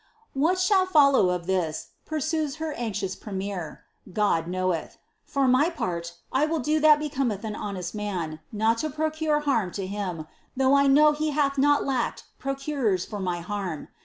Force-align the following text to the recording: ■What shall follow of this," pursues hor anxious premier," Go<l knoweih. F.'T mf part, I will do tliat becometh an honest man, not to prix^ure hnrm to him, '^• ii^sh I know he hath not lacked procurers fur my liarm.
■What 0.35 0.57
shall 0.57 0.87
follow 0.87 1.29
of 1.29 1.45
this," 1.45 1.89
pursues 2.07 2.55
hor 2.55 2.73
anxious 2.75 3.15
premier," 3.15 3.83
Go<l 4.11 4.41
knoweih. 4.47 4.93
F.'T 5.27 5.35
mf 5.53 5.75
part, 5.75 6.15
I 6.33 6.47
will 6.47 6.57
do 6.57 6.81
tliat 6.81 6.97
becometh 6.97 7.43
an 7.43 7.53
honest 7.55 7.93
man, 7.93 8.39
not 8.51 8.79
to 8.79 8.89
prix^ure 8.89 9.43
hnrm 9.43 9.71
to 9.73 9.85
him, 9.85 10.25
'^• 10.59 10.59
ii^sh 10.59 10.75
I 10.75 10.87
know 10.87 11.11
he 11.11 11.29
hath 11.29 11.59
not 11.59 11.85
lacked 11.85 12.23
procurers 12.39 13.05
fur 13.05 13.19
my 13.19 13.43
liarm. 13.43 13.89